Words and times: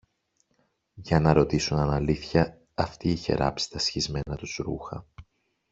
για 0.93 1.19
να 1.19 1.33
ρωτήσουν 1.33 1.77
αν 1.77 1.89
αλήθεια 1.91 2.61
αυτή 2.73 3.09
είχε 3.09 3.33
ράψει 3.33 3.69
τα 3.69 3.79
σχισμένα 3.79 4.35
τους 4.35 4.55
ρούχα 4.55 5.05